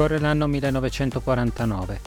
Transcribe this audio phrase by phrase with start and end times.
[0.00, 2.00] Scorre l'anno 1949.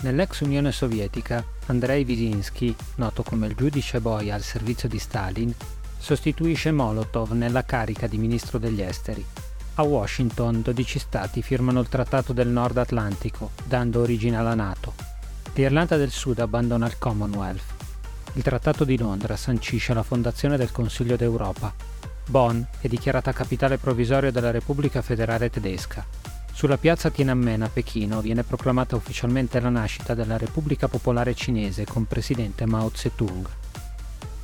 [0.00, 5.54] Nell'ex Unione Sovietica, Andrei Wyszynski, noto come il giudice boia al servizio di Stalin,
[5.96, 9.24] sostituisce Molotov nella carica di ministro degli esteri.
[9.74, 14.94] A Washington 12 stati firmano il Trattato del Nord Atlantico, dando origine alla Nato.
[15.54, 17.74] L'Irlanda del Sud abbandona il Commonwealth.
[18.32, 21.72] Il Trattato di Londra sancisce la fondazione del Consiglio d'Europa.
[22.26, 26.34] Bonn è dichiarata capitale provvisoria della Repubblica Federale Tedesca.
[26.56, 32.06] Sulla piazza Tiananmen a Pechino viene proclamata ufficialmente la nascita della Repubblica Popolare Cinese con
[32.06, 33.46] presidente Mao Zedong.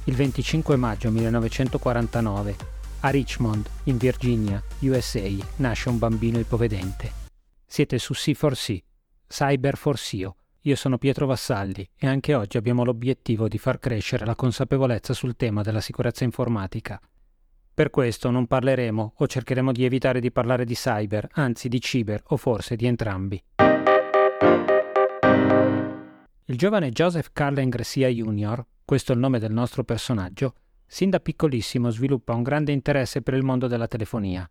[0.04, 2.56] Il 25 maggio 1949,
[3.00, 5.26] a Richmond, in Virginia, USA,
[5.56, 7.10] nasce un bambino ipovedente.
[7.64, 8.78] Siete su C4C,
[9.26, 10.32] Cyber 4CO.
[10.64, 15.34] Io sono Pietro Vassalli e anche oggi abbiamo l'obiettivo di far crescere la consapevolezza sul
[15.34, 17.00] tema della sicurezza informatica.
[17.82, 22.22] Per questo non parleremo o cercheremo di evitare di parlare di cyber, anzi di ciber
[22.26, 23.42] o forse di entrambi.
[26.44, 30.54] Il giovane Joseph Carlen Grecia Jr., questo è il nome del nostro personaggio,
[30.86, 34.48] sin da piccolissimo sviluppa un grande interesse per il mondo della telefonia.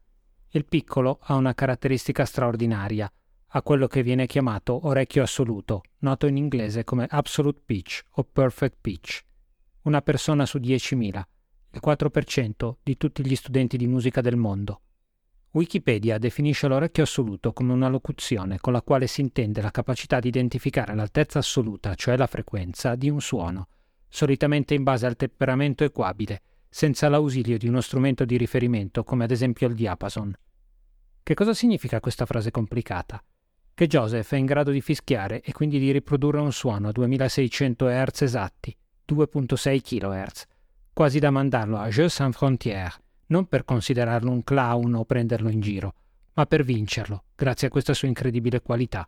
[0.49, 3.09] Il piccolo ha una caratteristica straordinaria,
[3.47, 8.75] ha quello che viene chiamato orecchio assoluto, noto in inglese come absolute pitch o perfect
[8.81, 9.21] pitch.
[9.83, 11.23] Una persona su 10.000
[11.73, 14.81] il 4% di tutti gli studenti di musica del mondo.
[15.51, 20.29] Wikipedia definisce l'orecchio assoluto come una locuzione con la quale si intende la capacità di
[20.29, 23.67] identificare l'altezza assoluta, cioè la frequenza, di un suono,
[24.07, 29.31] solitamente in base al temperamento equabile, senza l'ausilio di uno strumento di riferimento come ad
[29.31, 30.33] esempio il diapason.
[31.23, 33.21] Che cosa significa questa frase complicata?
[33.73, 37.87] Che Joseph è in grado di fischiare e quindi di riprodurre un suono a 2600
[37.87, 40.45] Hz esatti, 2.6 kHz,
[40.93, 45.59] quasi da mandarlo a Jeux sans frontières, non per considerarlo un clown o prenderlo in
[45.59, 45.93] giro,
[46.33, 49.07] ma per vincerlo, grazie a questa sua incredibile qualità.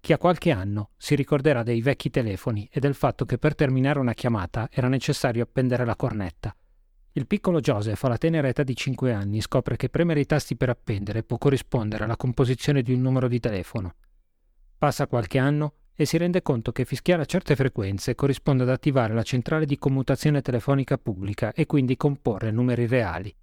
[0.00, 3.98] Chi ha qualche anno si ricorderà dei vecchi telefoni e del fatto che per terminare
[3.98, 6.54] una chiamata era necessario appendere la cornetta.
[7.12, 10.68] Il piccolo Joseph, alla tenera età di 5 anni, scopre che premere i tasti per
[10.68, 13.94] appendere può corrispondere alla composizione di un numero di telefono.
[14.78, 19.14] Passa qualche anno e si rende conto che fischiare a certe frequenze corrisponde ad attivare
[19.14, 23.34] la centrale di commutazione telefonica pubblica e quindi comporre numeri reali.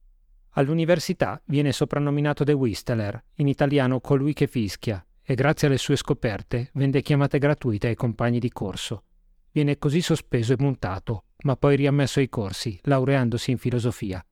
[0.51, 6.69] All'università viene soprannominato The Whistler, in italiano colui che fischia, e grazie alle sue scoperte
[6.73, 9.05] vende chiamate gratuite ai compagni di corso.
[9.51, 14.23] Viene così sospeso e montato, ma poi riammesso ai corsi, laureandosi in filosofia.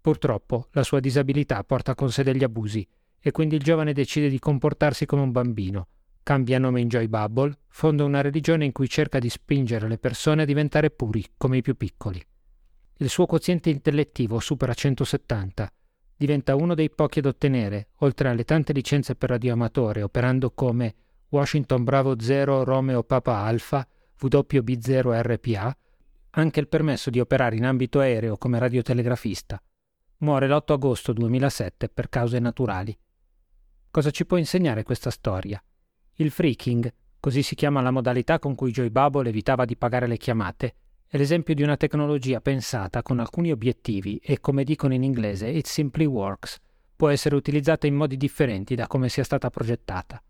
[0.00, 2.86] Purtroppo la sua disabilità porta con sé degli abusi,
[3.20, 5.88] e quindi il giovane decide di comportarsi come un bambino,
[6.30, 10.42] Cambia nome in Joy Bubble, fonda una religione in cui cerca di spingere le persone
[10.42, 12.24] a diventare puri come i più piccoli.
[12.98, 15.68] Il suo quoziente intellettivo supera 170.
[16.16, 20.94] Diventa uno dei pochi ad ottenere, oltre alle tante licenze per radioamatore, operando come
[21.30, 23.84] Washington Bravo 0 Romeo Papa Alpha,
[24.22, 25.76] WB0 RPA,
[26.30, 29.60] anche il permesso di operare in ambito aereo come radiotelegrafista.
[30.18, 32.96] Muore l'8 agosto 2007 per cause naturali.
[33.90, 35.60] Cosa ci può insegnare questa storia?
[36.20, 40.18] Il freaking, così si chiama la modalità con cui Joy Bubble evitava di pagare le
[40.18, 40.74] chiamate,
[41.06, 45.64] è l'esempio di una tecnologia pensata con alcuni obiettivi e, come dicono in inglese, it
[45.64, 46.58] simply works,
[46.94, 50.22] può essere utilizzata in modi differenti da come sia stata progettata.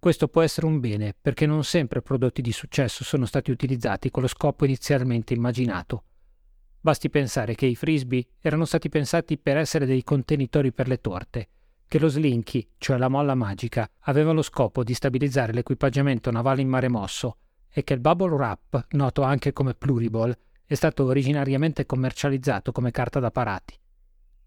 [0.00, 4.22] Questo può essere un bene perché non sempre prodotti di successo sono stati utilizzati con
[4.22, 6.02] lo scopo inizialmente immaginato.
[6.80, 11.48] Basti pensare che i frisbee erano stati pensati per essere dei contenitori per le torte,
[11.94, 16.66] che lo slinky, cioè la molla magica, aveva lo scopo di stabilizzare l'equipaggiamento navale in
[16.66, 17.36] mare mosso
[17.70, 23.20] e che il bubble wrap, noto anche come pluriball, è stato originariamente commercializzato come carta
[23.20, 23.78] da parati.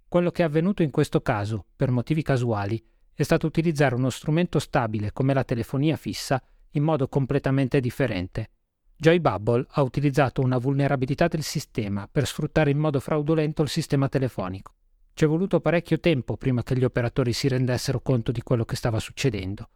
[0.09, 4.59] Quello che è avvenuto in questo caso, per motivi casuali, è stato utilizzare uno strumento
[4.59, 8.49] stabile come la telefonia fissa in modo completamente differente.
[8.93, 14.09] Joy Bubble ha utilizzato una vulnerabilità del sistema per sfruttare in modo fraudolento il sistema
[14.09, 14.73] telefonico.
[15.17, 18.75] Ci è voluto parecchio tempo prima che gli operatori si rendessero conto di quello che
[18.75, 19.67] stava succedendo.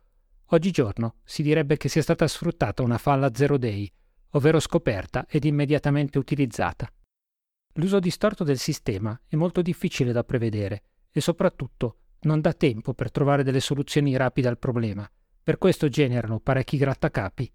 [0.50, 3.92] Oggigiorno si direbbe che sia stata sfruttata una falla zero day,
[4.34, 6.88] ovvero scoperta ed immediatamente utilizzata.
[7.74, 13.10] L'uso distorto del sistema è molto difficile da prevedere e soprattutto non dà tempo per
[13.10, 15.10] trovare delle soluzioni rapide al problema.
[15.42, 17.52] Per questo generano parecchi grattacapi.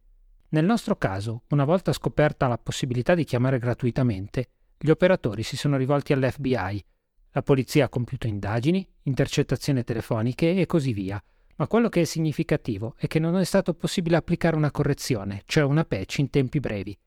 [0.49, 5.77] Nel nostro caso, una volta scoperta la possibilità di chiamare gratuitamente, gli operatori si sono
[5.77, 6.85] rivolti all'FBI
[7.37, 11.23] la polizia ha compiuto indagini, intercettazioni telefoniche e così via.
[11.57, 15.63] Ma quello che è significativo è che non è stato possibile applicare una correzione, cioè
[15.63, 16.99] una patch in tempi brevi.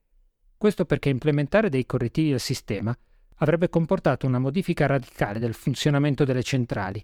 [0.56, 2.96] Questo perché implementare dei correttivi al sistema
[3.38, 7.04] avrebbe comportato una modifica radicale del funzionamento delle centrali.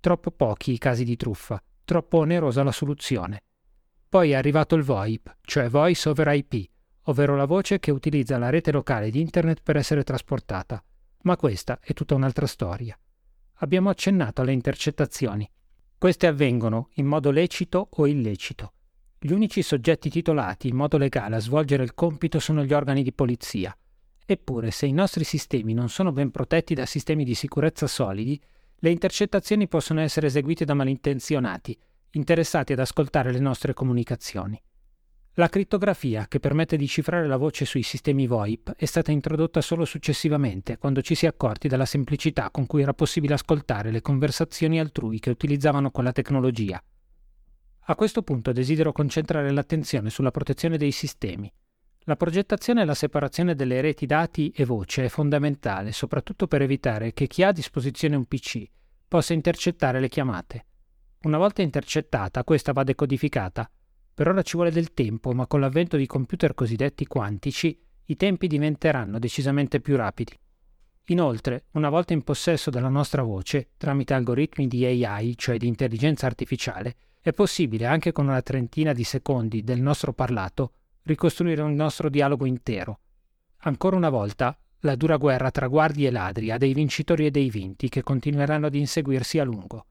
[0.00, 3.42] Troppo pochi i casi di truffa, troppo onerosa la soluzione.
[4.08, 6.70] Poi è arrivato il VoIP, cioè Voice over IP,
[7.02, 10.82] ovvero la voce che utilizza la rete locale di Internet per essere trasportata.
[11.22, 12.98] Ma questa è tutta un'altra storia.
[13.56, 15.48] Abbiamo accennato alle intercettazioni.
[15.96, 18.72] Queste avvengono in modo lecito o illecito.
[19.18, 23.12] Gli unici soggetti titolati in modo legale a svolgere il compito sono gli organi di
[23.12, 23.76] polizia.
[24.26, 28.40] Eppure, se i nostri sistemi non sono ben protetti da sistemi di sicurezza solidi,
[28.76, 31.78] le intercettazioni possono essere eseguite da malintenzionati,
[32.12, 34.60] interessati ad ascoltare le nostre comunicazioni.
[35.36, 39.86] La crittografia, che permette di cifrare la voce sui sistemi VoIP, è stata introdotta solo
[39.86, 44.78] successivamente, quando ci si è accorti della semplicità con cui era possibile ascoltare le conversazioni
[44.78, 46.82] altrui che utilizzavano quella tecnologia.
[47.86, 51.50] A questo punto desidero concentrare l'attenzione sulla protezione dei sistemi.
[52.00, 57.14] La progettazione e la separazione delle reti dati e voce è fondamentale, soprattutto per evitare
[57.14, 58.64] che chi ha a disposizione un PC
[59.08, 60.66] possa intercettare le chiamate.
[61.22, 63.66] Una volta intercettata, questa va decodificata
[64.14, 68.46] per ora ci vuole del tempo, ma con l'avvento di computer cosiddetti quantici, i tempi
[68.46, 70.38] diventeranno decisamente più rapidi.
[71.06, 76.26] Inoltre, una volta in possesso della nostra voce, tramite algoritmi di AI, cioè di intelligenza
[76.26, 80.72] artificiale, è possibile, anche con una trentina di secondi del nostro parlato,
[81.04, 83.00] ricostruire un nostro dialogo intero.
[83.64, 87.50] Ancora una volta, la dura guerra tra guardie e ladri ha dei vincitori e dei
[87.50, 89.86] vinti che continueranno ad inseguirsi a lungo.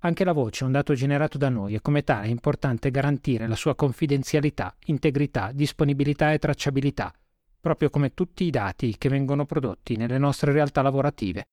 [0.00, 3.48] Anche la voce è un dato generato da noi e come tale è importante garantire
[3.48, 7.12] la sua confidenzialità, integrità, disponibilità e tracciabilità,
[7.60, 11.46] proprio come tutti i dati che vengono prodotti nelle nostre realtà lavorative.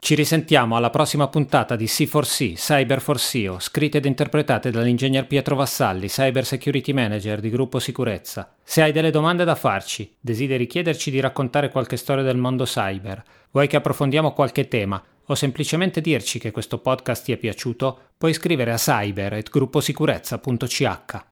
[0.00, 5.56] Ci risentiamo alla prossima puntata di C4C, Cyber for SEO, scritte ed interpretate dall'ingegner Pietro
[5.56, 8.50] Vassalli, Cyber Security Manager di Gruppo Sicurezza.
[8.64, 13.22] Se hai delle domande da farci, desideri chiederci di raccontare qualche storia del mondo cyber,
[13.50, 18.32] vuoi che approfondiamo qualche tema o semplicemente dirci che questo podcast ti è piaciuto, puoi
[18.32, 21.24] scrivere a cyber.grupposicurezza.ch.